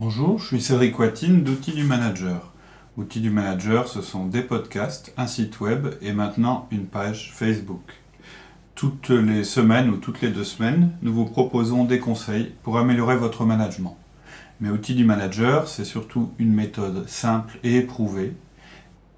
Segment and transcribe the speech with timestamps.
[0.00, 2.52] Bonjour, je suis Cédric Watine d'Outils du Manager.
[2.96, 7.82] Outils du Manager, ce sont des podcasts, un site web et maintenant une page Facebook.
[8.76, 13.16] Toutes les semaines ou toutes les deux semaines, nous vous proposons des conseils pour améliorer
[13.16, 13.98] votre management.
[14.60, 18.36] Mais Outils du Manager, c'est surtout une méthode simple et éprouvée,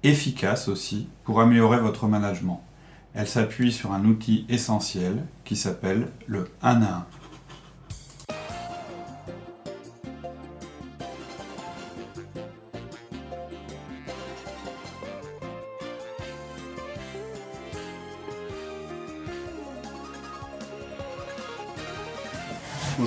[0.01, 2.63] efficace aussi, pour améliorer votre management.
[3.13, 7.05] Elle s'appuie sur un outil essentiel qui s'appelle le 1 à 1.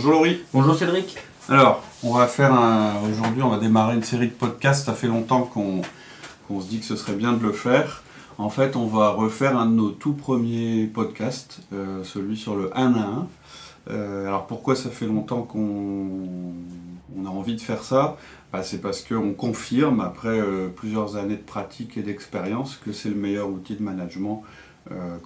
[0.05, 0.43] Bonjour Laurie.
[0.53, 1.17] Bonjour Cédric.
[1.49, 2.93] Alors, on va faire un.
[3.11, 4.85] Aujourd'hui, on va démarrer une série de podcasts.
[4.85, 8.03] Ça fait longtemps qu'on se dit que ce serait bien de le faire.
[8.37, 12.71] En fait, on va refaire un de nos tout premiers podcasts, euh, celui sur le
[12.77, 13.29] 1 à 1.
[13.89, 16.53] Euh, alors pourquoi ça fait longtemps qu'on
[17.25, 18.19] a envie de faire ça?
[18.53, 23.09] Bah, C'est parce qu'on confirme, après euh, plusieurs années de pratique et d'expérience, que c'est
[23.09, 24.43] le meilleur outil de management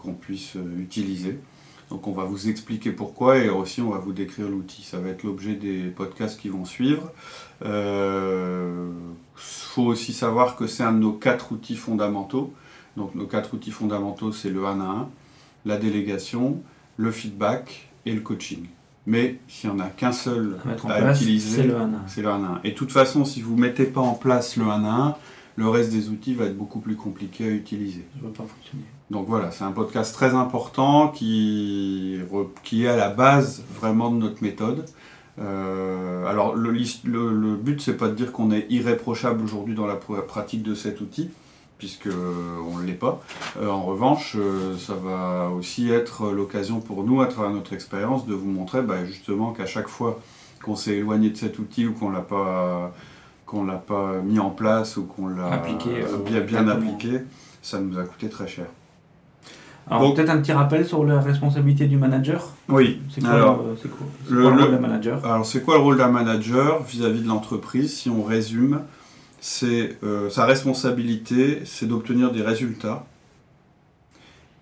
[0.00, 1.40] qu'on puisse utiliser.
[1.90, 4.82] Donc on va vous expliquer pourquoi et aussi on va vous décrire l'outil.
[4.82, 7.12] Ça va être l'objet des podcasts qui vont suivre.
[7.62, 8.90] Il euh,
[9.34, 12.52] faut aussi savoir que c'est un de nos quatre outils fondamentaux.
[12.96, 15.08] Donc nos quatre outils fondamentaux, c'est le 1 à 1,
[15.64, 16.60] la délégation,
[16.96, 18.66] le feedback et le coaching.
[19.06, 21.62] Mais s'il n'y en a qu'un seul à, utiliser,
[22.06, 22.60] c'est le 1 à 1.
[22.64, 25.16] Et de toute façon, si vous ne mettez pas en place le 1 à 1,
[25.56, 28.04] le reste des outils va être beaucoup plus compliqué à utiliser.
[28.14, 28.84] Ça ne va pas fonctionner.
[29.10, 32.18] Donc voilà, c'est un podcast très important qui,
[32.62, 34.84] qui est à la base vraiment de notre méthode.
[35.40, 39.86] Euh, alors le, le, le but c'est pas de dire qu'on est irréprochable aujourd'hui dans
[39.86, 41.30] la pratique de cet outil,
[41.78, 43.22] puisque on ne l'est pas.
[43.60, 48.26] Euh, en revanche, euh, ça va aussi être l'occasion pour nous, à travers notre expérience,
[48.26, 50.20] de vous montrer bah, justement qu'à chaque fois
[50.62, 52.92] qu'on s'est éloigné de cet outil ou qu'on l'a pas
[53.46, 55.62] qu'on l'a pas mis en place ou qu'on l'a
[56.26, 57.20] bien, bien appliqué,
[57.62, 58.66] ça nous a coûté très cher.
[59.90, 62.48] Alors peut-être un petit rappel sur la responsabilité du manager.
[62.68, 63.00] Oui.
[63.10, 63.64] C'est quoi, alors,
[64.28, 67.96] le, rôle d'un manager Alors c'est quoi le rôle d'un manager vis-à-vis de l'entreprise?
[67.96, 68.80] Si on résume,
[69.40, 73.06] c'est euh, sa responsabilité, c'est d'obtenir des résultats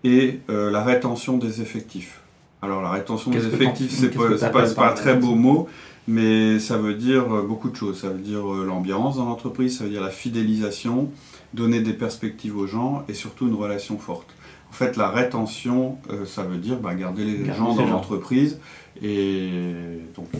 [0.05, 2.21] et euh, la rétention des effectifs.
[2.63, 4.11] Alors la rétention des effectifs, c'est
[4.51, 5.69] pas, pas, un très beau mot,
[6.07, 8.01] mais ça veut dire euh, beaucoup de choses.
[8.01, 11.11] Ça veut dire l'ambiance dans l'entreprise, ça veut dire la fidélisation,
[11.53, 14.36] donner des perspectives aux gens et surtout une relation forte.
[14.77, 18.59] En fait, la rétention, euh, ça veut dire bah, garder les gens dans l'entreprise
[19.01, 19.49] et,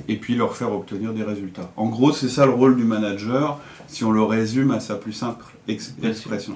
[0.09, 1.73] et puis leur faire obtenir des résultats.
[1.75, 5.15] En gros, c'est ça le rôle du manager, si on le résume à sa plus
[5.15, 6.55] simple expression.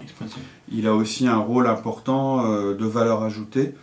[0.70, 3.74] Il a aussi un rôle important euh, de valeur ajoutée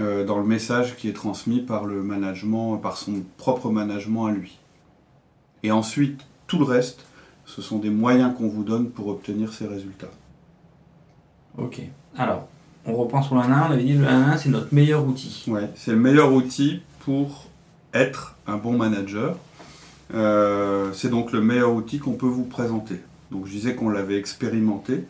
[0.00, 4.32] euh, dans le message qui est transmis par le management, par son propre management à
[4.32, 4.58] lui.
[5.62, 7.06] Et ensuite, tout le reste,
[7.44, 10.10] ce sont des moyens qu'on vous donne pour obtenir ces résultats.
[11.56, 11.80] Ok.
[12.16, 12.48] Alors,
[12.86, 15.06] on reprend sur le 1 1, on avait dit le 1 1 c'est notre meilleur
[15.06, 15.44] outil.
[15.48, 17.46] Ouais, c'est le meilleur outil pour
[17.94, 19.36] être un bon manager.
[20.14, 23.00] Euh, c'est donc le meilleur outil qu'on peut vous présenter.
[23.30, 25.04] Donc je disais qu'on l'avait expérimenté,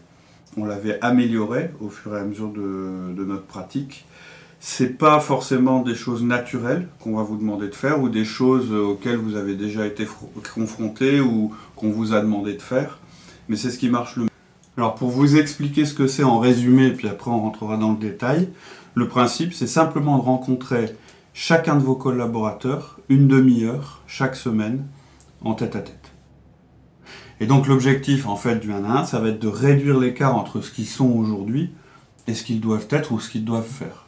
[0.56, 4.06] on l'avait amélioré au fur et à mesure de, notre pratique.
[4.58, 8.72] C'est pas forcément des choses naturelles qu'on va vous demander de faire ou des choses
[8.72, 10.08] auxquelles vous avez déjà été
[10.54, 12.98] confronté ou qu'on vous a demandé de faire,
[13.48, 14.35] mais c'est ce qui marche le mieux.
[14.76, 17.98] Alors pour vous expliquer ce que c'est en résumé, puis après on rentrera dans le
[17.98, 18.50] détail,
[18.94, 20.94] le principe c'est simplement de rencontrer
[21.32, 24.84] chacun de vos collaborateurs une demi-heure chaque semaine
[25.42, 26.12] en tête à tête.
[27.40, 30.36] Et donc l'objectif en fait du 1 à 1, ça va être de réduire l'écart
[30.36, 31.70] entre ce qu'ils sont aujourd'hui
[32.26, 34.06] et ce qu'ils doivent être ou ce qu'ils doivent faire.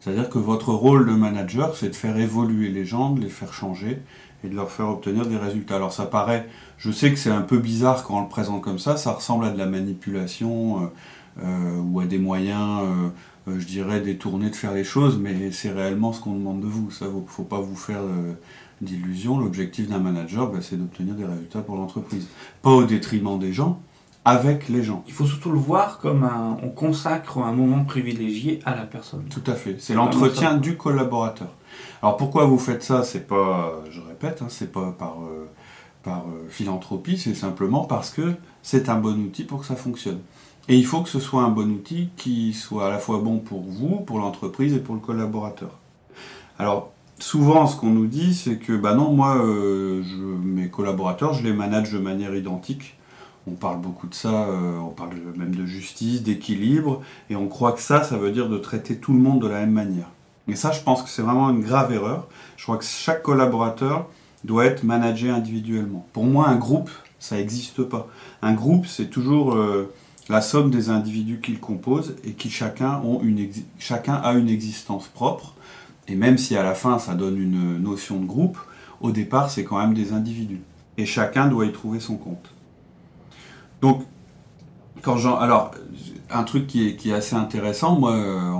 [0.00, 3.52] C'est-à-dire que votre rôle de manager, c'est de faire évoluer les gens, de les faire
[3.52, 4.02] changer
[4.46, 5.76] et de leur faire obtenir des résultats.
[5.76, 6.46] Alors ça paraît
[6.78, 9.46] je sais que c'est un peu bizarre quand on le présente comme ça, ça ressemble
[9.46, 10.86] à de la manipulation euh,
[11.44, 12.82] euh, ou à des moyens,
[13.48, 16.66] euh, je dirais, détournés de faire les choses, mais c'est réellement ce qu'on demande de
[16.66, 16.90] vous.
[16.90, 18.02] Ça, il ne faut pas vous faire
[18.80, 19.38] d'illusions.
[19.38, 22.26] L'objectif d'un manager, bah, c'est d'obtenir des résultats pour l'entreprise.
[22.62, 23.80] Pas au détriment des gens,
[24.26, 25.02] avec les gens.
[25.06, 29.24] Il faut surtout le voir comme un, on consacre un moment privilégié à la personne.
[29.30, 29.76] Tout à fait.
[29.78, 31.48] C'est l'entretien du collaborateur.
[32.02, 33.02] Alors pourquoi vous faites ça?
[33.04, 35.16] C'est pas, je répète, hein, c'est pas par
[36.06, 40.20] par euh, philanthropie, c'est simplement parce que c'est un bon outil pour que ça fonctionne.
[40.68, 43.38] Et il faut que ce soit un bon outil qui soit à la fois bon
[43.38, 45.70] pour vous, pour l'entreprise et pour le collaborateur.
[46.58, 51.34] Alors, souvent, ce qu'on nous dit, c'est que, bah non, moi, euh, je, mes collaborateurs,
[51.34, 52.96] je les manage de manière identique.
[53.48, 57.72] On parle beaucoup de ça, euh, on parle même de justice, d'équilibre, et on croit
[57.72, 60.10] que ça, ça veut dire de traiter tout le monde de la même manière.
[60.46, 62.26] Mais ça, je pense que c'est vraiment une grave erreur.
[62.56, 64.08] Je crois que chaque collaborateur
[64.44, 66.06] doit être managé individuellement.
[66.12, 68.08] Pour moi, un groupe, ça n'existe pas.
[68.42, 69.92] Un groupe, c'est toujours euh,
[70.28, 75.08] la somme des individus qu'il compose et qui chacun, ont une chacun a une existence
[75.08, 75.54] propre.
[76.08, 78.58] Et même si à la fin ça donne une notion de groupe,
[79.00, 80.60] au départ c'est quand même des individus.
[80.98, 82.50] Et chacun doit y trouver son compte.
[83.80, 84.02] Donc,
[85.02, 85.36] quand j'en.
[85.36, 85.72] Alors,
[86.30, 88.52] un truc qui est, assez intéressant, moi, euh,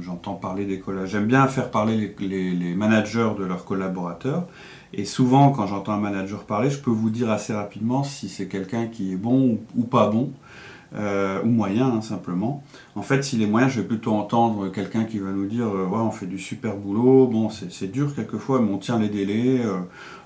[0.00, 1.10] j'entends parler des collages.
[1.10, 4.46] J'aime bien faire parler les, les, managers de leurs collaborateurs.
[4.92, 8.48] Et souvent, quand j'entends un manager parler, je peux vous dire assez rapidement si c'est
[8.48, 10.32] quelqu'un qui est bon ou, pas bon,
[10.94, 12.62] euh, ou moyen hein, simplement.
[12.94, 15.86] En fait, s'il est moyen, je vais plutôt entendre quelqu'un qui va nous dire euh,
[15.86, 19.60] Ouais, on fait du super boulot, bon, c'est dur quelquefois, mais on tient les délais,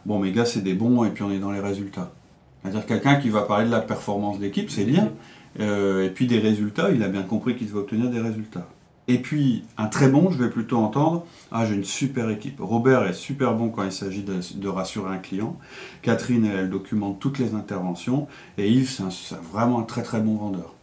[0.05, 2.13] bon, mes gars, c'est des bons, et puis on est dans les résultats.
[2.63, 5.13] C'est-à-dire quelqu'un qui va parler de la performance d'équipe, c'est bien.
[5.59, 8.67] Euh, et puis des résultats, il a bien compris qu'il va obtenir des résultats.
[9.09, 12.61] Et puis un très bon, je vais plutôt entendre Ah, j'ai une super équipe.
[12.61, 15.57] Robert est super bon quand il s'agit de, rassurer un client.
[16.03, 18.29] Catherine, elle, documente toutes les interventions.
[18.57, 20.75] Et Yves, c'est vraiment un très très bon vendeur.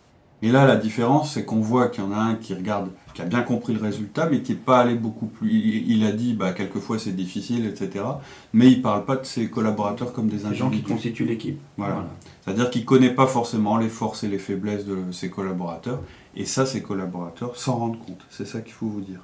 [0.43, 3.23] Et là, la différence, c'est qu'on voit qu'il y en a un qui regarde, qui
[3.23, 5.49] a bien compris le résultat, mais qui n'est pas allé beaucoup plus.
[5.51, 8.05] Il, a dit, bah, quelquefois c'est difficile, etc.
[8.53, 11.59] Mais il ne parle pas de ses collaborateurs comme des gens qui constituent l'équipe.
[11.77, 12.05] Voilà.
[12.45, 16.01] C'est-à-dire qu'il ne connaît pas forcément les forces et les faiblesses de ses collaborateurs.
[16.35, 18.23] Et ça, ses collaborateurs s'en rendent compte.
[18.29, 19.21] C'est ça qu'il faut vous dire.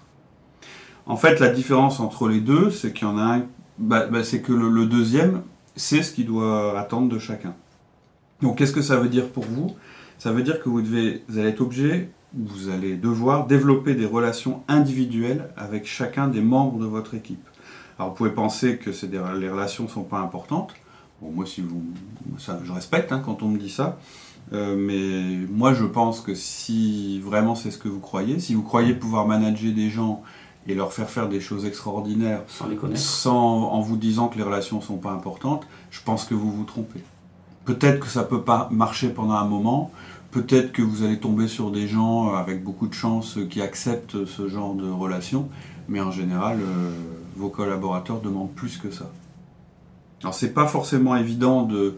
[1.06, 3.44] En fait, la différence entre les deux, c'est qu'il y en a un.
[3.77, 5.44] Bah, bah, c'est que le deuxième,
[5.75, 7.54] c'est ce qu'il doit attendre de chacun.
[8.42, 9.75] Donc, qu'est-ce que ça veut dire pour vous?
[10.24, 14.06] Ça veut dire que vous, devez, vous allez être obligé, vous allez devoir développer des
[14.06, 17.46] relations individuelles avec chacun des membres de votre équipe.
[18.00, 20.74] Alors vous pouvez penser que des, les relations ne sont pas importantes.
[21.22, 21.84] Bon, moi, si vous,
[22.38, 23.98] ça, je respecte hein, quand on me dit ça.
[24.54, 28.64] Euh, mais moi, je pense que si vraiment c'est ce que vous croyez, si vous
[28.64, 30.24] croyez pouvoir manager des gens
[30.68, 34.38] et leur faire faire des choses extraordinaires sans les connaître, sans, en vous disant que
[34.38, 37.04] les relations ne sont pas importantes, je pense que vous vous trompez.
[37.66, 39.92] Peut-être que ça peut pas marcher pendant un moment,
[40.34, 43.62] Peut-être que vous allez tomber sur des gens euh, avec beaucoup de chance euh, qui
[43.62, 45.48] acceptent ce genre de relation,
[45.88, 46.90] mais en général, euh,
[47.36, 49.12] vos collaborateurs demandent plus que ça.
[50.24, 51.98] Alors c'est pas forcément évident de,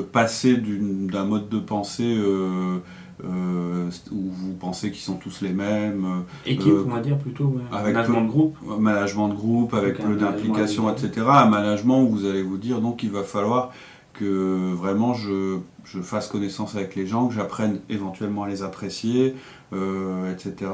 [0.00, 2.18] passer d'un mode de pensée
[3.22, 6.24] où vous pensez qu'ils sont tous les mêmes.
[6.46, 8.56] Équipe, on va dire plutôt, avec management de groupe.
[8.78, 11.26] Management de groupe, avec peu d'implication, etc.
[11.28, 13.72] Un management où vous allez vous dire donc il va falloir
[14.14, 15.58] que vraiment je,
[16.02, 19.34] fasse connaissance avec les gens, que j'apprenne éventuellement à les apprécier,
[19.72, 20.70] euh, etc.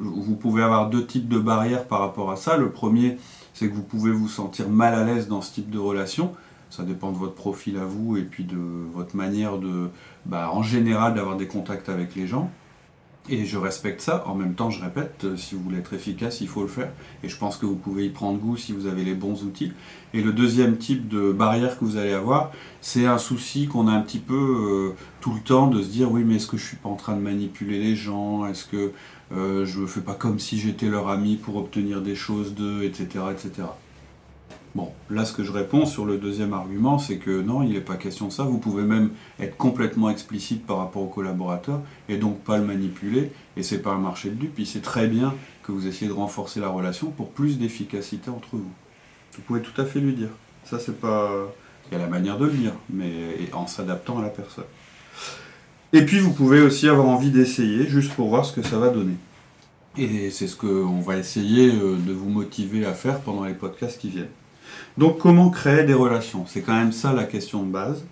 [0.00, 2.56] Vous pouvez avoir deux types de barrières par rapport à ça.
[2.56, 3.18] Le premier,
[3.52, 6.32] c'est que vous pouvez vous sentir mal à l'aise dans ce type de relation.
[6.70, 8.58] Ça dépend de votre profil à vous et puis de
[8.92, 9.88] votre manière de,
[10.26, 12.50] bah, en général, d'avoir des contacts avec les gens.
[13.30, 14.22] Et je respecte ça.
[14.26, 16.92] En même temps, je répète, euh, si vous voulez être efficace, il faut le faire.
[17.22, 19.72] Et je pense que vous pouvez y prendre goût si vous avez les bons outils.
[20.12, 23.92] Et le deuxième type de barrière que vous allez avoir, c'est un souci qu'on a
[23.92, 26.66] un petit peu euh, tout le temps de se dire oui, mais est-ce que je
[26.66, 28.46] suis pas en train de manipuler les gens?
[28.46, 28.92] Est-ce que
[29.32, 32.82] euh, je ne fais pas comme si j'étais leur ami pour obtenir des choses d'eux,
[32.82, 33.68] etc., etc.
[34.74, 37.80] Bon, là, ce que je réponds sur le deuxième argument, c'est que non, il n'est
[37.80, 38.42] pas question de ça.
[38.42, 43.30] Vous pouvez même être complètement explicite par rapport au collaborateur et donc pas le manipuler.
[43.56, 44.60] Et c'est pas un marché de dupes.
[44.66, 48.72] C'est très bien que vous essayez de renforcer la relation pour plus d'efficacité entre vous.
[49.36, 50.30] Vous pouvez tout à fait lui dire.
[50.64, 51.30] Ça, c'est pas.
[51.90, 53.12] Il y a la manière de le dire, mais
[53.52, 54.64] en s'adaptant à la personne.
[55.92, 58.88] Et puis, vous pouvez aussi avoir envie d'essayer, juste pour voir ce que ça va
[58.88, 59.14] donner.
[59.96, 64.00] Et c'est ce qu'on va essayer euh, de vous motiver à faire pendant les podcasts
[64.00, 64.26] qui viennent.
[64.98, 66.44] Donc comment créer des relations?
[66.46, 68.04] C'est quand même ça la question de base.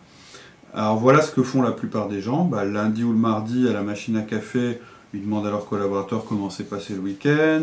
[0.74, 2.44] Alors voilà ce que font la plupart des gens.
[2.44, 4.80] Bah, lundi ou le mardi, à la machine à café,
[5.14, 7.62] ils demandent à leurs collaborateurs comment s'est passé le week-end.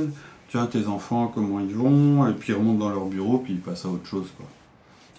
[0.49, 2.27] Tiens, tes enfants, comment ils vont?
[2.27, 4.27] Et puis ils remontent dans leur bureau, puis ils passent à autre chose.
[4.37, 4.45] Quoi.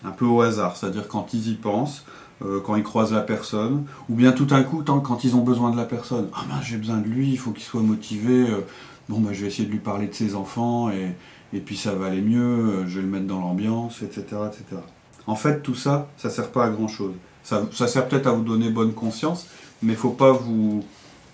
[0.04, 2.04] Un peu au hasard, c'est-à-dire quand ils y pensent,
[2.42, 5.42] euh, quand ils croisent la personne, ou bien tout d'un coup, tant, quand ils ont
[5.42, 6.28] besoin de la personne.
[6.34, 8.50] Ah ben j'ai besoin de lui, il faut qu'il soit motivé.
[8.50, 8.60] Euh,
[9.08, 11.14] bon ben je vais essayer de lui parler de ses enfants et,
[11.52, 14.82] et puis ça va aller mieux, euh, je vais le mettre dans l'ambiance, etc., etc.
[15.26, 17.12] En fait, tout ça, ça sert pas à grand chose.
[17.42, 19.46] Ça, sert peut-être à vous donner bonne conscience,
[19.82, 20.84] mais faut pas vous,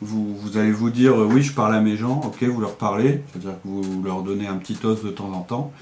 [0.01, 3.61] vous, allez vous dire oui, je parle à mes gens, ok, vous leur parlez, c'est-à-dire
[3.63, 5.73] que vous leur donnez un petit os de temps en temps,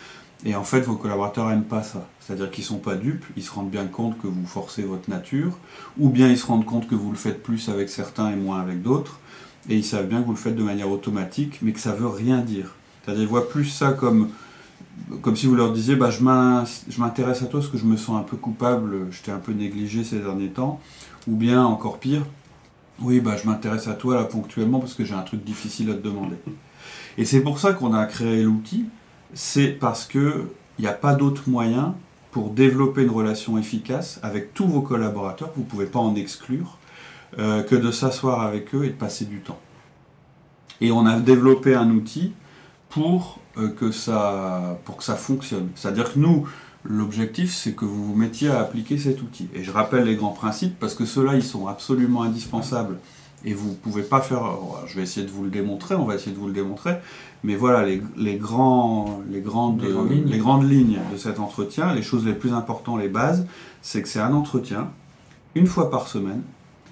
[0.45, 2.07] et en fait, vos collaborateurs n'aiment pas ça.
[2.21, 5.09] C'est-à-dire qu'ils ne sont pas dupes, ils se rendent bien compte que vous forcez votre
[5.09, 5.53] nature,
[5.99, 8.61] ou bien ils se rendent compte que vous le faites plus avec certains et moins
[8.61, 9.21] avec d'autres,
[9.69, 12.09] et ils savent bien que vous le faites de manière automatique, mais que ça veut
[12.09, 12.75] rien dire.
[13.05, 14.31] C'est-à-dire qu'ils voient plus ça comme,
[15.23, 18.19] comme si vous leur disiez bah, je m'intéresse à toi parce que je me sens
[18.19, 20.81] un peu coupable, je t'ai un peu négligé ces derniers temps.
[21.27, 22.23] Ou bien, encore pire,
[23.01, 25.95] oui, bah, je m'intéresse à toi là ponctuellement parce que j'ai un truc difficile à
[25.95, 26.37] te demander.
[27.19, 28.87] Et c'est pour ça qu'on a créé l'outil,
[29.33, 30.47] c'est parce qu'il
[30.79, 31.95] n'y a pas d'autre moyen
[32.31, 36.79] pour développer une relation efficace avec tous vos collaborateurs, vous ne pouvez pas en exclure,
[37.39, 39.61] euh, que de s'asseoir avec eux et de passer du temps.
[40.81, 42.33] Et on a développé un outil
[42.95, 45.69] pour, euh, que, ça, pour que ça fonctionne.
[45.75, 46.47] C'est-à-dire que nous,
[46.85, 49.49] l'objectif, c'est que vous vous mettiez à appliquer cet outil.
[49.53, 52.99] Et je rappelle les grands principes parce que ceux-là, ils sont absolument indispensables.
[53.45, 54.43] Et vous ne pouvez pas faire.
[54.87, 56.95] Je vais essayer de vous le démontrer, on va essayer de vous le démontrer.
[57.43, 60.25] Mais voilà, les, les grands, les, grandes, Les grandes lignes.
[60.27, 63.47] les grandes lignes de cet entretien, les choses les plus importantes, les bases,
[63.83, 64.89] c'est que c'est un entretien
[65.55, 66.43] une fois par semaine.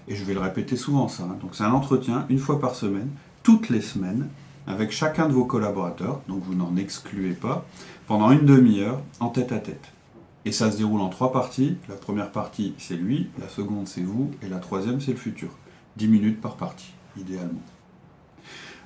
[0.09, 1.23] Et je vais le répéter souvent, ça.
[1.23, 1.37] hein.
[1.41, 3.09] Donc c'est un entretien une fois par semaine,
[3.45, 4.29] toutes les semaines,
[4.67, 6.21] avec chacun de vos collaborateurs.
[6.29, 7.65] Donc vous n'en excluez pas
[8.07, 9.93] pendant une demi-heure en tête à tête.
[10.45, 11.77] Et ça se déroule en trois parties.
[11.89, 15.51] La première partie, c'est lui, la seconde, c'est vous, et la troisième, c'est le futur.
[15.97, 17.63] 10 minutes par partie, idéalement.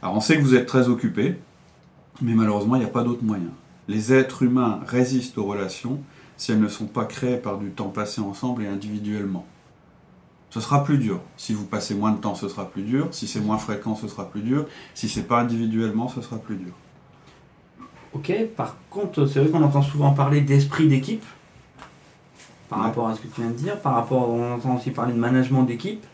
[0.03, 1.37] Alors on sait que vous êtes très occupé,
[2.21, 3.51] mais malheureusement, il n'y a pas d'autre moyen.
[3.89, 6.01] Les êtres humains résistent aux relations
[6.37, 9.47] si elles ne sont pas créées par du temps passé ensemble et individuellement.
[10.57, 11.21] Ce sera plus dur.
[11.37, 13.09] Si vous passez moins de temps, ce sera plus dur.
[13.11, 14.65] Si c'est moins fréquent, ce sera plus dur.
[14.95, 16.73] Si c'est pas individuellement, ce sera plus dur.
[18.15, 21.23] Ok, par contre, c'est vrai qu'on entend souvent parler d'esprit d'équipe,
[22.69, 22.85] par Ouais.
[22.87, 25.19] rapport à ce que tu viens de dire, par rapport, on entend aussi parler de
[25.19, 26.05] management d'équipe,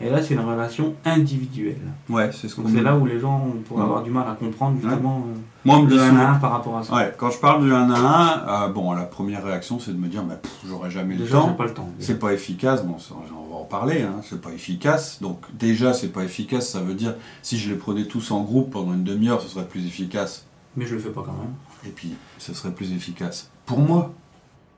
[0.00, 1.80] et là c'est une relation individuelle.
[2.08, 3.86] Ouais, c'est ce qu'on c'est là où les gens pourraient Ouais.
[3.86, 5.22] avoir du mal à comprendre justement
[5.64, 6.94] Moi, on euh, dit le 1 souvent- à 1 par rapport à ça.
[6.94, 9.98] Ouais, quand je parle du 1 à 1, euh, bon, la première réaction, c'est de
[9.98, 10.36] me dire, bah,
[10.66, 11.52] j'aurai jamais le Déjà, temps.
[11.54, 11.88] pas le temps.
[11.98, 15.20] C'est pas efficace, bon, ça, on va en parler, hein, c'est pas efficace.
[15.20, 18.70] Donc, déjà, c'est pas efficace, ça veut dire, si je les prenais tous en groupe
[18.70, 20.46] pendant une demi-heure, ce serait plus efficace.
[20.76, 21.54] Mais je le fais pas quand même.
[21.84, 23.50] Et puis, ce serait plus efficace.
[23.66, 24.12] Pour moi.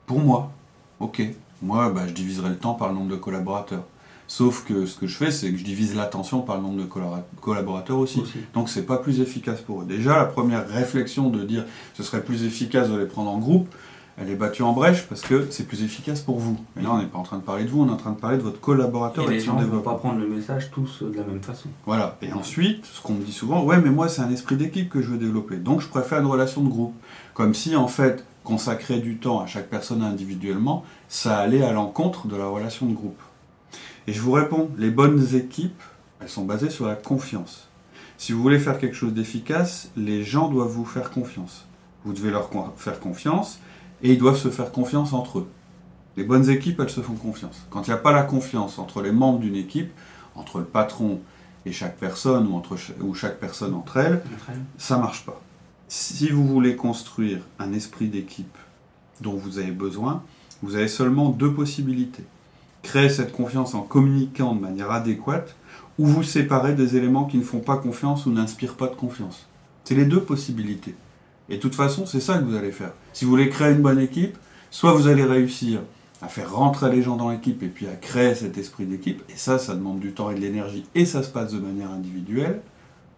[0.07, 0.51] Pour moi.
[1.01, 1.21] Ok.
[1.61, 3.83] Moi, bah, je diviserai le temps par le nombre de collaborateurs.
[4.27, 6.85] Sauf que ce que je fais, c'est que je divise l'attention par le nombre de
[6.85, 8.21] collabora- collaborateurs aussi.
[8.21, 8.37] Aussi.
[8.53, 9.85] Donc c'est pas plus efficace pour eux.
[9.85, 11.65] Déjà, la première réflexion de dire
[11.95, 13.67] ce serait plus efficace de les prendre en groupe,
[14.17, 16.57] elle est battue en brèche parce que c'est plus efficace pour vous.
[16.77, 18.11] Mais là, on n'est pas en train de parler de vous, on est en train
[18.11, 20.71] de parler de votre collaborateur Et et les gens ne vont pas prendre le message
[20.71, 21.67] tous euh, de la même façon.
[21.85, 22.17] Voilà.
[22.21, 25.01] Et ensuite, ce qu'on me dit souvent, ouais, mais moi, c'est un esprit d'équipe que
[25.01, 25.57] je veux développer.
[25.57, 26.93] Donc, je préfère une relation de groupe.
[27.33, 32.27] Comme si, en fait, consacrer du temps à chaque personne individuellement, ça allait à l'encontre
[32.27, 33.19] de la relation de groupe.
[34.07, 35.81] Et je vous réponds, les bonnes équipes,
[36.19, 37.67] elles sont basées sur la confiance.
[38.17, 41.65] Si vous voulez faire quelque chose d'efficace, les gens doivent vous faire confiance.
[42.03, 43.59] Vous devez leur faire confiance
[44.01, 45.47] et ils doivent se faire confiance entre eux.
[46.17, 47.65] Les bonnes équipes, elles se font confiance.
[47.69, 49.91] Quand il n'y a pas la confiance entre les membres d'une équipe,
[50.35, 51.19] entre le patron
[51.65, 54.61] et chaque personne, ou, entre cha- ou chaque personne entre elles, Entre elles.
[54.77, 55.39] ça marche pas.
[55.93, 58.57] Si vous voulez construire un esprit d'équipe
[59.19, 60.23] dont vous avez besoin,
[60.61, 62.23] vous avez seulement deux possibilités.
[62.81, 65.53] Créer cette confiance en communiquant de manière adéquate,
[65.99, 69.49] ou vous séparer des éléments qui ne font pas confiance ou n'inspirent pas de confiance.
[69.83, 70.95] C'est les deux possibilités.
[71.49, 72.93] Et de toute façon, c'est ça que vous allez faire.
[73.11, 74.37] Si vous voulez créer une bonne équipe,
[74.69, 75.81] soit vous allez réussir
[76.21, 79.35] à faire rentrer les gens dans l'équipe et puis à créer cet esprit d'équipe, et
[79.35, 82.61] ça, ça demande du temps et de l'énergie, et ça se passe de manière individuelle,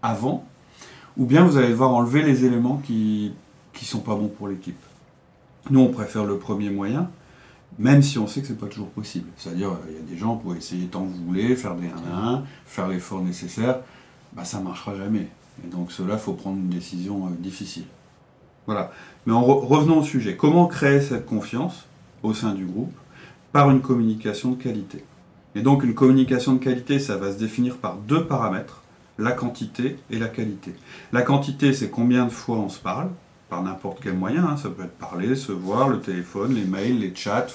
[0.02, 0.48] avant,
[1.18, 3.34] ou bien vous allez devoir enlever les éléments qui
[3.74, 4.78] qui sont pas bons pour l'équipe.
[5.72, 7.10] Nous, on préfère le premier moyen,
[7.80, 9.30] même si on sait que c'est pas toujours possible.
[9.38, 11.88] C'est-à-dire, euh, il y a des gens pour essayer tant que vous voulez, faire des
[11.88, 13.80] 1 à 1, faire l'effort nécessaire,
[14.34, 15.28] bah ça marchera jamais.
[15.66, 17.86] Et donc cela, faut prendre une décision euh, difficile.
[18.68, 18.92] Voilà.
[19.26, 20.36] Mais en re- revenons au sujet.
[20.38, 21.86] Comment créer cette confiance
[22.22, 22.94] au sein du groupe
[23.54, 25.04] Par une communication de qualité?
[25.56, 28.83] Et donc une communication de qualité, ça va se définir par deux paramètres,
[29.18, 30.74] la quantité et la qualité.
[31.12, 33.10] La quantité, c'est combien de fois on se parle,
[33.50, 34.58] par n'importe quel moyen, hein.
[34.58, 37.48] ça peut être parler, se voir, le téléphone, les mails, les chats,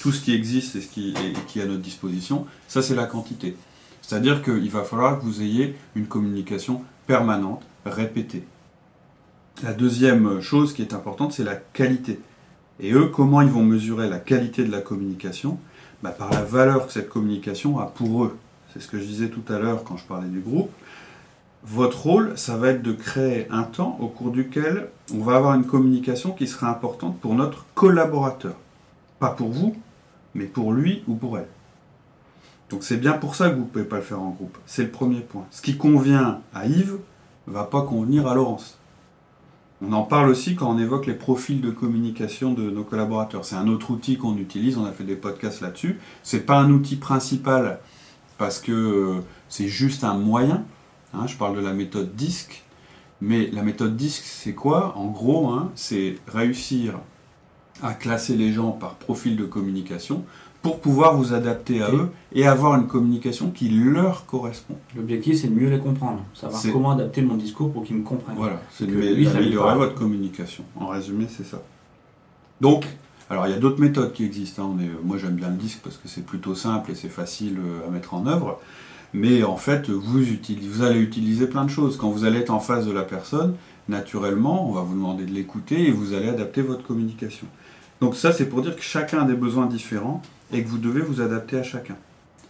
[0.00, 3.56] tout ce qui existe et ce qui est à notre disposition, ça c'est la quantité.
[4.00, 8.44] C'est-à-dire qu'il va falloir que vous ayez une communication permanente, répétée.
[9.62, 12.20] La deuxième chose qui est importante, c'est la qualité.
[12.80, 15.58] Et eux, comment ils vont mesurer la qualité de la communication?
[16.02, 18.36] Bah, Par la valeur que cette communication a pour eux.
[18.72, 20.70] C'est ce que je disais tout à l'heure quand je parlais du groupe.
[21.64, 25.54] Votre rôle, ça va être de créer un temps au cours duquel on va avoir
[25.54, 28.54] une communication qui sera importante pour notre collaborateur.
[29.20, 29.76] Pas pour vous,
[30.34, 31.48] mais pour lui ou pour elle.
[32.70, 34.58] Donc c'est bien pour ça que vous ne pouvez pas le faire en groupe.
[34.66, 35.46] C'est le premier point.
[35.50, 36.98] Ce qui convient à Yves
[37.46, 38.78] ne va pas convenir à Laurence.
[39.84, 43.44] On en parle aussi quand on évoque les profils de communication de nos collaborateurs.
[43.44, 46.00] C'est un autre outil qu'on utilise, on a fait des podcasts là-dessus.
[46.22, 47.78] C'est pas un outil principal
[48.38, 50.64] parce que euh, c'est juste un moyen.
[51.14, 52.62] Hein, je parle de la méthode DISC.
[53.20, 54.96] Mais la méthode DISC, c'est quoi?
[54.96, 56.98] En gros, hein, c'est réussir
[57.82, 60.24] à classer les gens par profil de communication
[60.62, 64.76] pour pouvoir vous adapter à eux et avoir une communication qui leur correspond.
[64.96, 68.36] L'objectif, c'est de mieux les comprendre, savoir comment adapter mon discours pour qu'ils me comprennent.
[68.36, 70.62] Voilà, c'est d'améliorer votre communication.
[70.78, 71.60] En résumé, c'est ça.
[72.60, 72.86] Donc,
[73.30, 74.62] Alors il y a d'autres méthodes qui existent.
[74.64, 74.76] hein.
[74.76, 77.56] On est- moi j'aime bien le disque parce que c'est plutôt simple et c'est facile
[77.58, 78.60] euh, à mettre en œuvre.
[79.14, 81.96] Mais en fait, vous, utilisez- vous allez utiliser plein de choses.
[81.96, 83.54] Quand vous allez être en face de la personne,
[83.88, 87.46] naturellement, on va vous demander de l'écouter et vous allez adapter votre communication.
[88.00, 91.00] Donc ça, c'est pour dire que chacun a des besoins différents et que vous devez
[91.02, 91.96] vous adapter à chacun.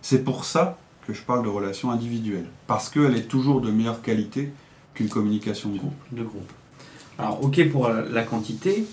[0.03, 2.47] C'est pour ça que je parle de relation individuelle.
[2.67, 4.53] Parce qu'elle est toujours de meilleure qualité
[4.95, 5.95] qu'une communication de groupe.
[6.13, 6.51] de groupe.
[7.19, 8.87] Alors, ok pour la, quantité,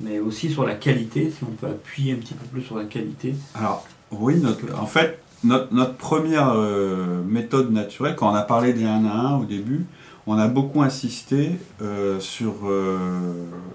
[0.00, 2.84] mais aussi sur la qualité, si on peut appuyer un petit peu plus sur la
[2.84, 3.34] qualité.
[3.54, 8.84] Alors, oui, notre- en fait, notre, première euh, méthode naturelle, quand on a parlé des
[8.84, 9.86] 1 à 1 au début,
[10.26, 12.98] on a beaucoup insisté euh, sur, euh,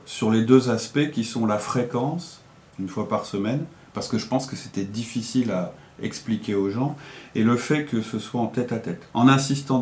[0.05, 2.41] sur les deux aspects qui sont la fréquence,
[2.79, 6.95] une fois par semaine, parce que je pense que c'était difficile à expliquer aux gens,
[7.35, 9.81] et le fait que ce soit en tête à tête, en insistant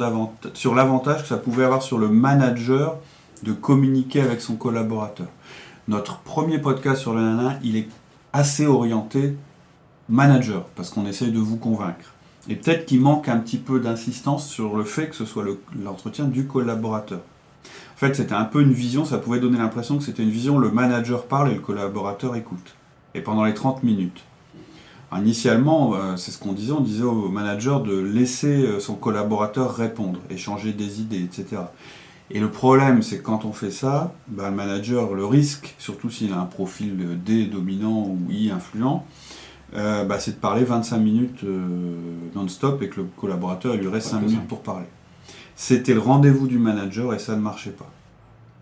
[0.53, 2.97] sur l'avantage que ça pouvait avoir sur le manager
[3.41, 5.27] de communiquer avec son collaborateur.
[5.87, 7.89] Notre premier podcast sur le 1 à 1, il est
[8.31, 9.35] assez orienté
[10.09, 12.13] manager, parce qu'on essaye de vous convaincre.
[12.49, 15.61] Et peut-être qu'il manque un petit peu d'insistance sur le fait que ce soit le-
[15.81, 17.19] l'entretien du collaborateur.
[17.95, 20.57] En fait, c'était un peu une vision, ça pouvait donner l'impression que c'était une vision,
[20.59, 22.75] le manager parle et le collaborateur écoute.
[23.15, 24.23] Et pendant les 30 minutes.
[25.15, 29.75] Initialement, euh, c'est ce qu'on disait, on disait au manager de laisser euh, son collaborateur
[29.75, 31.61] répondre, échanger des idées, etc.
[32.31, 36.09] Et le problème, c'est que quand on fait ça, bah, le manager, le risque, surtout
[36.09, 39.05] s'il a un profil euh, D dominant ou I influent,
[39.75, 43.87] euh, bah, c'est de parler 25 minutes euh, non-stop et que le collaborateur il lui
[43.87, 44.35] reste Pas 5 besoin.
[44.35, 44.85] minutes pour parler.
[45.55, 47.89] C'était le rendez-vous du manager et ça ne marchait pas.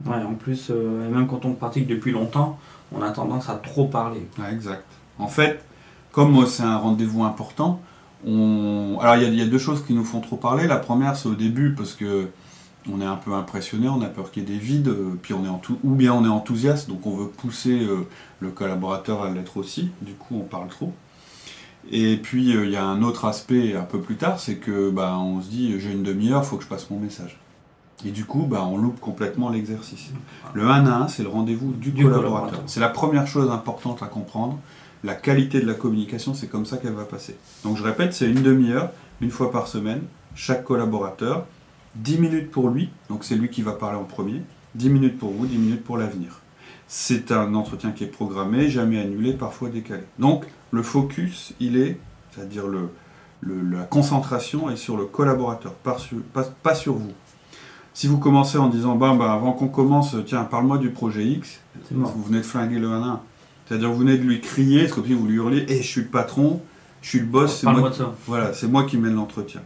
[0.06, 2.58] Ouais, en plus, euh, même quand on pratique depuis longtemps,
[2.91, 4.27] on a tendance à trop parler.
[4.39, 4.86] Ouais, exact.
[5.20, 5.63] En fait,
[6.12, 7.80] comme c'est un rendez-vous important,
[8.25, 8.98] on...
[9.01, 10.68] alors il y a- il y, a deux choses qui nous font trop parler.
[10.68, 12.27] La première, c'est au début parce que
[12.92, 15.34] on est un peu impressionné, on a peur qu'il y ait des vides, euh, puis
[15.34, 18.08] on est enthou- ou bien on est enthousiaste, donc on veut pousser euh,
[18.40, 19.92] le collaborateur à l'être aussi.
[20.02, 20.94] Du coup, on parle trop.
[21.92, 24.90] Et puis euh, il y a un autre aspect un peu plus tard, c'est que
[24.90, 27.38] bah, on se dit j'ai une demi-heure, faut que je passe mon message.
[28.05, 30.10] Et du coup, bah, on loupe complètement l'exercice.
[30.55, 32.32] Le 1 à 1, c'est le rendez-vous du, Du collaborateur.
[32.32, 32.64] collaborateur.
[32.66, 34.58] C'est la première chose importante à comprendre.
[35.03, 37.36] La qualité de la communication, c'est comme ça qu'elle va passer.
[37.64, 40.01] Donc je répète, c'est une demi-heure, une fois par semaine,
[40.34, 41.46] chaque collaborateur,
[41.96, 44.42] 10 minutes pour lui, donc c'est lui qui va parler en premier,
[44.75, 46.40] 10 minutes pour vous, 10 minutes pour l'avenir.
[46.88, 50.04] C'est un entretien qui est programmé, jamais annulé, parfois décalé.
[50.20, 51.98] Donc le focus, il est,
[52.32, 52.90] c'est-à-dire le,
[53.42, 57.12] le- la concentration est sur le collaborateur, pas sur, pas- pas sur vous.
[57.94, 61.60] Si vous commencez en disant, bah, bah, avant qu'on commence, tiens, parle-moi du projet X,
[62.14, 63.20] vous venez de flinguer le 1 1.
[63.68, 66.08] C'est-à-dire vous venez de lui crier, comme si vous lui hurliez, Eh, je suis le
[66.08, 66.62] patron,
[67.01, 67.90] je suis le boss, c'est moi,
[68.27, 69.62] voilà, moi qui mène l'entretien.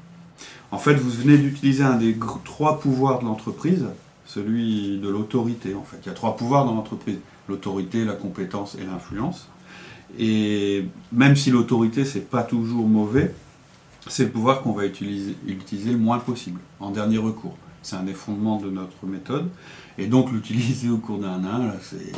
[0.71, 3.85] En fait, vous venez d'utiliser un des trois pouvoirs de l'entreprise,
[4.25, 5.75] celui de l'autorité.
[5.75, 9.47] En fait, il y a trois pouvoirs dans l'entreprise l'autorité, la compétence et l'influence.
[10.17, 13.33] Et même si l'autorité c'est pas toujours mauvais,
[14.07, 17.57] c'est le pouvoir qu'on va utiliser, utiliser le moins possible, en dernier recours.
[17.81, 19.47] C'est un des fondements de notre méthode.
[19.97, 22.11] Et donc l'utiliser au cours d'un an, là, c'est,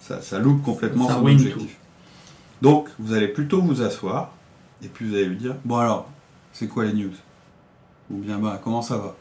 [0.00, 1.76] ça, ça loupe complètement Ça son objectif.
[2.60, 4.32] Donc vous allez plutôt vous asseoir,
[4.82, 6.08] et puis vous allez lui dire, bon alors,
[6.52, 7.12] c'est quoi les news?
[8.12, 9.16] Ou bien, bah, comment ça va?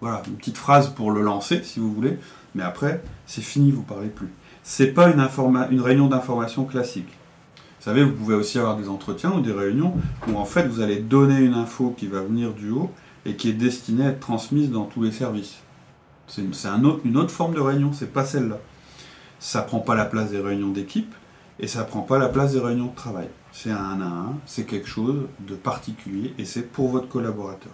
[0.00, 2.18] Voilà, une petite phrase pour le lancer, si vous voulez,
[2.54, 4.28] mais après, c'est fini, vous parlez plus.
[4.62, 7.08] C'est pas une, réunion d'information classique.
[7.58, 9.94] Vous savez, vous pouvez aussi avoir des entretiens ou des réunions
[10.26, 12.90] où en fait vous allez donner une info qui va venir du haut
[13.26, 15.56] et qui est destinée à être transmise dans tous les services.
[16.26, 18.58] C'est une, un autre- une autre forme de réunion, c'est pas celle-là.
[19.38, 21.14] Ça prend pas la place des réunions d'équipe
[21.60, 23.28] et ça prend pas la place des réunions de travail.
[23.52, 27.72] C'est un 1 à 1, c'est quelque chose de particulier et c'est pour votre collaborateur.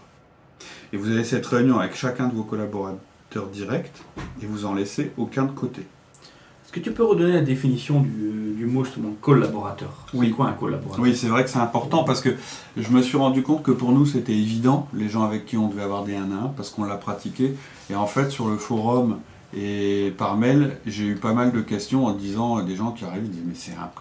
[0.92, 4.02] Et vous avez cette réunion avec chacun de vos collaborateurs directs
[4.42, 5.82] et vous en laissez aucun de côté.
[5.82, 10.06] Est-ce que tu peux redonner la définition du, du mot justement collaborateur?
[10.14, 10.28] Oui.
[10.28, 11.02] C'est quoi un collaborateur?
[11.02, 12.30] Oui, c'est vrai que c'est important parce que
[12.76, 15.68] je me suis rendu compte que pour nous c'était évident, les gens avec qui on
[15.68, 17.54] devait avoir des 1 à 1, parce qu'on l'a pratiqué.
[17.90, 19.18] Et en fait, sur le forum
[19.56, 23.28] et par mail, j'ai eu pas mal de questions en disant des gens qui arrivent,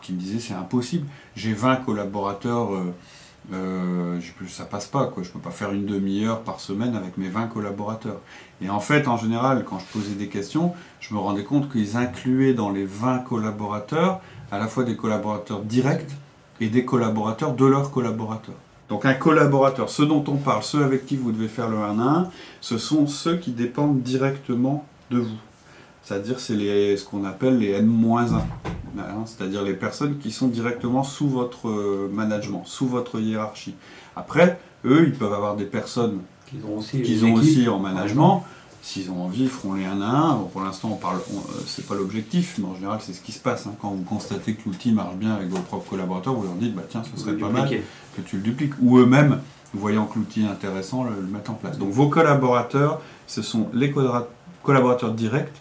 [0.04, 1.08] qui me disaient c'est impossible.
[1.36, 2.94] J'ai 20 collaborateurs, euh,
[3.54, 5.24] euh, ça passe pas quoi.
[5.24, 8.20] Je peux pas faire une demi-heure par semaine avec mes 20 collaborateurs.
[8.62, 11.98] Et en fait, en général, quand je posais des questions, je me rendais compte qu'ils
[11.98, 16.12] incluaient dans les 20 collaborateurs à la fois des collaborateurs directs
[16.60, 18.56] et des collaborateurs de leurs collaborateurs.
[18.90, 22.00] Donc un collaborateur, ceux dont on parle, ceux avec qui vous devez faire le 1
[22.00, 25.38] à 1, ce sont ceux qui dépendent directement de vous.
[26.10, 28.42] C'est-à-dire c'est les, ce qu'on appelle les N-1, hein,
[29.28, 33.76] c'est-à-dire les personnes qui sont directement sous votre euh, management, sous votre hiérarchie.
[34.16, 36.18] Après, eux, ils peuvent avoir des personnes
[36.48, 37.58] Qu'ils ont aussi, qu'ils une ont équipe.
[37.60, 38.44] aussi en management,
[38.82, 40.34] S'ils ont envie, ils feront les 1 à 1.
[40.38, 43.22] Bon, pour l'instant, on parle, on- euh, c'est pas l'objectif, mais en général, c'est ce
[43.22, 43.68] qui se passe.
[43.68, 43.74] hein.
[43.80, 46.84] Quand vous constatez que l'outil marche bien avec vos propres collaborateurs, vous leur dites, bah
[46.90, 47.70] tiens, ce serait pas mal
[48.16, 48.74] que tu le dupliques.
[48.82, 49.42] Ou eux-mêmes,
[49.76, 51.78] voyant que l'outil est intéressant, le, le mettent en place.
[51.78, 54.28] Donc vos collaborateurs, ce sont les collabora-
[54.64, 55.52] collaborateurs directs,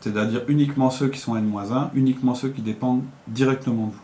[0.00, 4.00] c'est-à-dire uniquement ceux qui sont N-1, uniquement ceux qui dépendent directement de vous.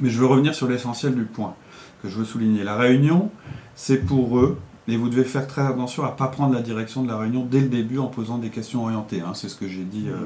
[0.00, 1.54] Mais je veux revenir sur l'essentiel du point
[2.02, 2.64] que je veux souligner.
[2.64, 3.30] La réunion,
[3.74, 7.02] c'est pour eux, et vous devez faire très attention à ne pas prendre la direction
[7.02, 9.20] de la réunion dès le début en posant des questions orientées.
[9.20, 9.32] hein.
[9.34, 10.16] C'est ce que j'ai dit euh,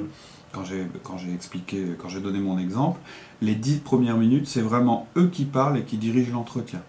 [0.52, 3.00] quand j'ai quand j'ai expliqué, quand j'ai donné mon exemple.
[3.42, 6.80] Les dix premières minutes, c'est vraiment eux qui parlent et qui dirigent l'entretien.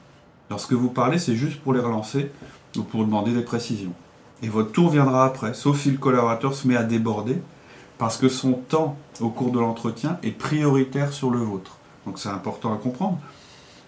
[0.50, 2.32] Lorsque vous parlez, c'est juste pour les relancer
[2.78, 3.94] ou pour demander des précisions.
[4.42, 7.42] Et votre tour viendra après, sauf si le collaborateur se met à déborder,
[7.98, 11.78] parce que son temps au cours de l'entretien est prioritaire sur le vôtre.
[12.06, 13.20] Donc c'est important à comprendre.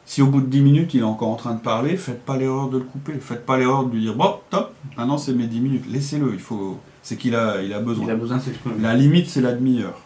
[0.06, 2.36] Si au bout de 10 minutes il est encore en train de parler, faites pas
[2.38, 3.14] l'erreur de le couper.
[3.20, 5.86] Faites pas l'erreur de lui dire bon, top, maintenant c'est mes 10 minutes.
[5.90, 6.80] Laissez-le, il faut.
[7.04, 8.06] C'est qu'il a, il a besoin.
[8.06, 8.76] Il a besoin de s'exprimer.
[8.82, 10.00] La limite, c'est la demi-heure.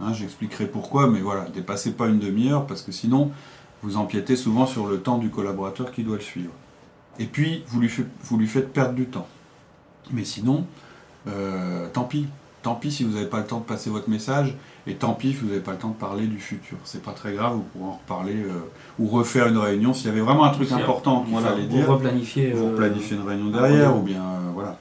[0.00, 3.30] Hein, J'expliquerai pourquoi, mais voilà, dépassez pas une demi-heure parce que sinon,
[3.82, 6.52] vous empiétez souvent sur le temps du collaborateur qui doit le suivre.
[7.18, 7.90] Et puis, vous lui,
[8.22, 9.26] vous lui faites perdre du temps.
[10.12, 10.66] Mais sinon,
[11.28, 12.26] euh, tant pis.
[12.66, 14.56] Tant pis si vous n'avez pas le temps de passer votre message,
[14.88, 16.76] et tant pis si vous n'avez pas le temps de parler du futur.
[16.82, 20.10] C'est pas très grave, vous pourrez en reparler euh, ou refaire une réunion s'il y
[20.10, 22.50] avait vraiment un truc important qu'il voilà, fallait dire replanifiez.
[22.50, 24.76] vous euh, planifiez une réunion derrière, ou bien euh, voilà.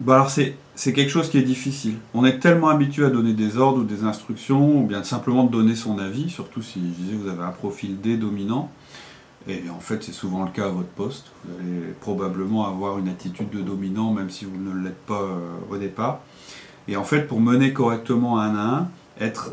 [0.00, 1.94] Bon alors c'est c'est quelque chose qui est difficile.
[2.12, 5.50] On est tellement habitué à donner des ordres ou des instructions, ou bien simplement de
[5.50, 8.70] donner son avis, surtout si je disais vous avez un profil D dominant,
[9.48, 11.26] et en fait c'est souvent le cas à votre poste.
[11.44, 15.48] Vous allez probablement avoir une attitude de dominant, même si vous ne l'êtes pas euh,
[15.70, 16.20] au départ.
[16.88, 18.88] Et en fait pour mener correctement un à un,
[19.20, 19.52] être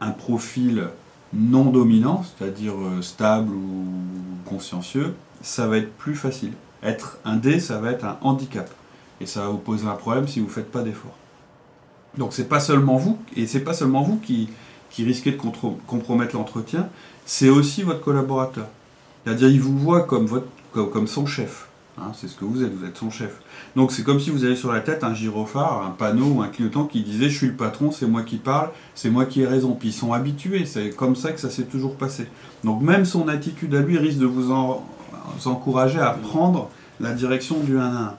[0.00, 0.88] un profil
[1.32, 3.84] non dominant, c'est-à-dire euh, stable ou
[4.44, 6.52] consciencieux, ça va être plus facile.
[6.82, 8.70] Être un D, ça va être un handicap.
[9.20, 11.16] Et ça va vous poser un problème si vous ne faites pas d'efforts.
[12.16, 14.48] Donc c'est pas seulement vous, et c'est pas seulement vous qui,
[14.98, 15.38] risquez de
[15.86, 16.88] compromettre l'entretien,
[17.26, 18.68] c'est aussi votre collaborateur.
[19.26, 21.66] C'est-à-dire il vous voit comme, votre, comme, son chef.
[21.98, 23.40] Hein, c'est ce que vous êtes, vous êtes son chef.
[23.74, 26.48] Donc c'est comme si vous avez sur la tête un gyrophare, un panneau ou un
[26.48, 29.46] clignotant qui disait je suis le patron, c'est moi qui parle, c'est moi qui ai
[29.46, 29.72] raison.
[29.72, 32.28] Puis ils sont habitués, c'est comme ça que ça s'est toujours passé.
[32.62, 34.52] Donc même son attitude à lui risque de vous
[35.46, 38.14] encourager à prendre la direction du 1 à 1.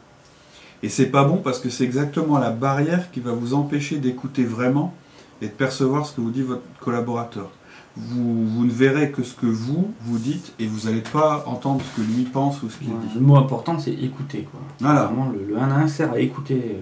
[0.84, 4.44] Et c'est pas bon parce que c'est exactement la barrière qui va vous empêcher d'écouter
[4.44, 4.94] vraiment
[5.42, 7.50] et de percevoir ce que vous dit votre collaborateur.
[7.98, 11.82] Vous, vous ne verrez que ce que vous, vous dites et vous n'allez pas entendre
[11.84, 13.06] ce que lui pense ou ce qu'il voilà.
[13.06, 13.16] dit.
[13.16, 14.48] Le mot important, c'est écouter.
[14.52, 14.60] Quoi.
[14.80, 15.06] Voilà.
[15.06, 16.82] Vraiment, le, le 1 à 1 sert à écouter euh,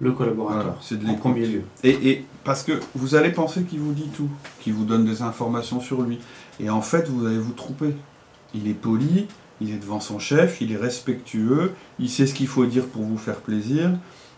[0.00, 0.62] le collaborateur.
[0.62, 1.62] Voilà, c'est de en premier lieu.
[1.82, 4.28] Et, et parce que vous allez penser qu'il vous dit tout,
[4.60, 6.18] qu'il vous donne des informations sur lui.
[6.60, 7.94] Et en fait, vous allez vous tromper.
[8.54, 9.26] Il est poli,
[9.60, 13.02] il est devant son chef, il est respectueux, il sait ce qu'il faut dire pour
[13.02, 13.90] vous faire plaisir.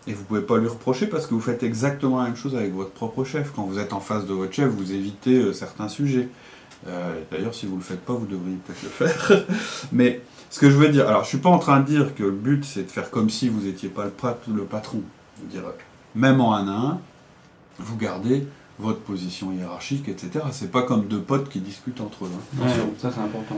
[0.07, 2.55] Et vous ne pouvez pas lui reprocher parce que vous faites exactement la même chose
[2.55, 3.51] avec votre propre chef.
[3.55, 6.29] Quand vous êtes en face de votre chef, vous évitez euh, certains sujets.
[6.87, 9.45] Euh, D'ailleurs, si vous ne le faites pas, vous devriez peut-être le faire.
[9.91, 12.23] Mais ce que je veux dire, alors je suis pas en train de dire que
[12.23, 15.01] le but c'est de faire comme si vous n'étiez pas le, patron.
[15.37, 15.63] Je veux dire,
[16.15, 16.99] même en un à un,
[17.79, 18.47] vous gardez
[18.79, 20.45] votre position hiérarchique, etc.
[20.51, 22.31] C'est pas comme deux potes qui discutent entre eux.
[22.33, 22.63] hein.
[22.63, 23.57] Ouais, ça, c'est important.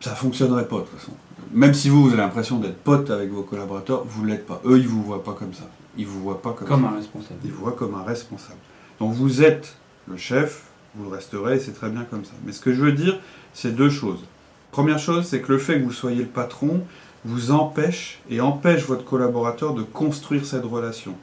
[0.00, 1.12] Ça fonctionnerait pas de toute façon.
[1.52, 4.60] Même si vous, vous avez l'impression d'être pote avec vos collaborateurs, vous l'êtes pas.
[4.64, 5.64] Eux, ils vous voient pas comme ça.
[5.96, 6.90] Ils vous voient pas comme, Comme ça.
[6.90, 7.40] un responsable.
[7.44, 8.58] Ils vous voient comme un responsable.
[9.00, 9.76] Donc vous êtes
[10.08, 12.32] le chef, vous le resterez, et c'est très bien comme ça.
[12.44, 13.18] Mais ce que je veux dire,
[13.54, 14.24] c'est deux choses.
[14.70, 16.82] Première chose, c'est que le fait que vous soyez le patron
[17.24, 21.14] vous empêche et empêche votre collaborateur de construire cette relation.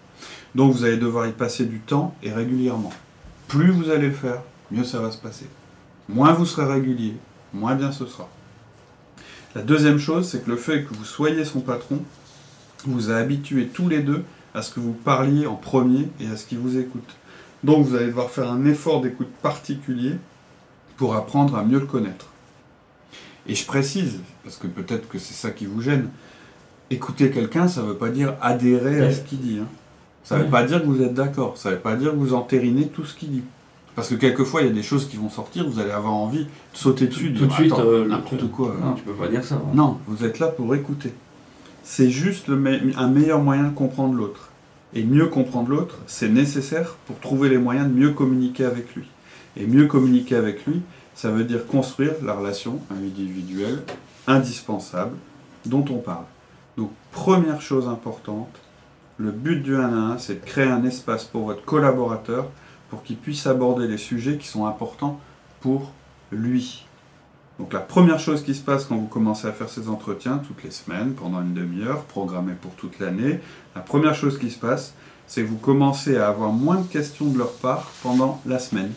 [0.56, 2.92] Donc vous allez devoir y passer du temps et régulièrement.
[3.48, 5.46] Plus vous allez le faire, mieux ça va se passer.
[6.10, 7.16] Moins vous serez régulier,
[7.54, 8.28] moins bien ce sera.
[9.56, 12.00] La deuxième chose, c'est que le fait que vous soyez son patron
[12.86, 16.38] vous a habitué tous les deux à ce que vous parliez en premier et à
[16.38, 17.08] ce qu'il vous écoute.
[17.64, 20.14] Donc vous allez devoir faire un effort d'écoute particulier
[20.98, 22.28] pour apprendre à mieux le connaître.
[23.48, 26.10] Et je précise, parce que peut-être que c'est ça qui vous gêne,
[26.90, 29.60] écouter quelqu'un, ça ne veut pas dire adhérer à ce qu'il dit.
[29.62, 29.68] hein.
[30.24, 32.16] Ça ne veut pas dire que vous êtes d'accord, ça ne veut pas dire que
[32.16, 33.44] vous entérinez tout ce qu'il dit.
[33.96, 36.46] Parce que quelquefois, il y a des choses qui vont sortir, vous allez avoir envie
[36.46, 38.76] de sauter dessus, de Tout de suite, euh, n'importe quoi.
[38.82, 39.56] Non, tu peux pas dire ça.
[39.56, 39.72] hein.
[39.76, 41.14] Non, vous êtes là pour écouter.
[41.84, 44.50] C'est juste le me- un meilleur moyen de comprendre l'autre.
[44.96, 49.06] Et mieux comprendre l'autre, c'est nécessaire pour trouver les moyens de mieux communiquer avec lui.
[49.58, 50.82] Et mieux communiquer avec lui,
[51.16, 53.84] ça veut dire construire la relation individuelle
[54.28, 55.16] indispensable
[55.66, 56.26] dont on parle.
[56.78, 58.50] Donc, première chose importante,
[59.18, 62.48] le but du 1 à 1, c'est de créer un espace pour votre collaborateur
[62.94, 65.20] pour qu'il puisse aborder les sujets qui sont importants
[65.62, 65.92] pour
[66.32, 66.86] lui.
[67.58, 70.64] Donc la première chose qui se passe quand vous commencez à faire ces entretiens, toutes
[70.64, 73.40] les semaines, pendant une demi-heure, programmés pour toute l'année,
[73.74, 74.94] la première chose qui se passe,
[75.26, 78.92] c'est que vous commencez à avoir moins de questions de leur part pendant la semaine.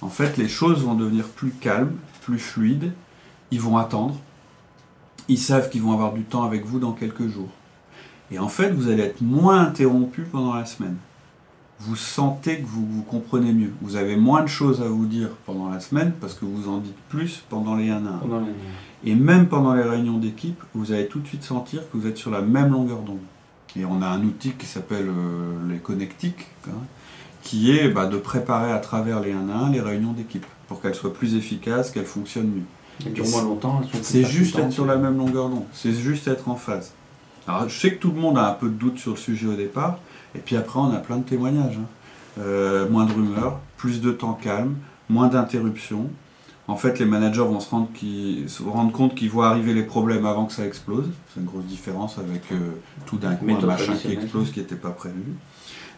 [0.00, 2.92] En fait, les choses vont devenir plus calmes, plus fluides,
[3.50, 4.14] ils vont attendre,
[5.26, 7.50] ils savent qu'ils vont avoir du temps avec vous dans quelques jours.
[8.30, 10.98] Et en fait, vous allez être moins interrompu pendant la semaine.
[11.84, 13.72] Vous sentez que vous vous comprenez mieux.
[13.80, 16.78] Vous avez moins de choses à vous dire pendant la semaine parce que vous en
[16.78, 18.12] dites plus pendant les 1 à 1.
[18.18, 18.52] Pendant l'année.
[19.04, 22.16] Et même pendant les réunions d'équipe, vous allez tout de suite sentir que vous êtes
[22.16, 23.18] sur la même longueur d'onde.
[23.74, 26.84] Et on a un outil qui s'appelle euh, les connectiques, hein,
[27.42, 30.80] qui est bah, de préparer à travers les 1 à 1 les réunions d'équipe pour
[30.80, 33.06] qu'elles soient plus efficaces, qu'elles fonctionnent mieux.
[33.06, 33.80] Elles durent moins longtemps.
[34.02, 36.92] C'est juste être sur la même longueur d'onde, c'est juste être en phase.
[37.48, 39.46] Alors je sais que tout le monde a un peu de doute sur le sujet
[39.46, 39.98] au départ,
[40.34, 41.76] et puis après on a plein de témoignages.
[41.78, 41.86] hein.
[42.38, 44.76] Euh, moins de rumeurs, plus de temps calme,
[45.10, 46.08] moins d'interruptions.
[46.68, 50.24] En fait, les managers vont se rendre, se rendre compte qu'ils voient arriver les problèmes
[50.24, 51.10] avant que ça explose.
[51.28, 52.56] C'est une grosse différence avec euh,
[53.04, 55.22] tout d'un coup un machin qui explose qui n'était pas prévu.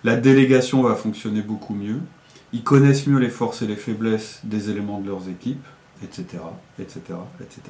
[0.03, 2.01] La délégation va fonctionner beaucoup mieux.
[2.53, 5.65] Ils connaissent mieux les forces et les faiblesses des éléments de leurs équipes,
[6.03, 6.25] etc.,
[6.81, 7.01] etc.,
[7.41, 7.61] etc.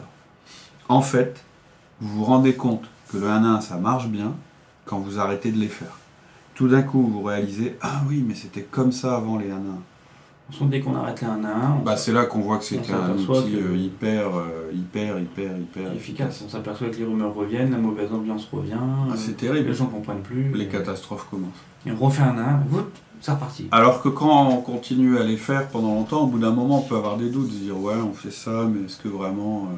[0.88, 1.44] En fait,
[2.00, 4.34] vous vous rendez compte que le 1 à 1, ça marche bien
[4.86, 5.98] quand vous arrêtez de les faire.
[6.54, 9.58] Tout d'un coup, vous réalisez Ah oui, mais c'était comme ça avant les 1 à
[9.58, 9.62] 1.
[10.50, 12.58] On sent dès qu'on arrête les 1 à 1, on Bah, c'est là qu'on voit
[12.58, 16.42] que c'était un outil que- euh, hyper, euh, hyper, hyper, hyper est efficace.
[16.46, 19.68] On s'aperçoit que les rumeurs reviennent, la mauvaise ambiance revient, Ah, euh, c'est terrible.
[19.68, 20.52] les gens comprennent plus.
[20.52, 21.50] Les et- catastrophes commencent.
[21.86, 23.68] Et on refait un 1 à 1, whoop, c'est reparti.
[23.72, 26.82] Alors que quand on continue à les faire pendant longtemps, au bout d'un moment, on
[26.82, 29.76] peut avoir des doutes, se dire ouais, on fait ça, mais est-ce que vraiment, euh,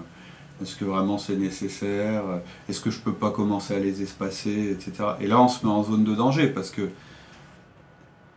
[0.62, 2.22] est-ce que vraiment c'est nécessaire?
[2.68, 5.10] Est-ce que je peux pas commencer à les espacer, etc.
[5.20, 6.88] Et là, on se met en zone de danger parce que